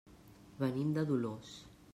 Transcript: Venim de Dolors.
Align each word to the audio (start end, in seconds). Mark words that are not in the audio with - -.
Venim 0.63 0.95
de 0.97 1.05
Dolors. 1.13 1.55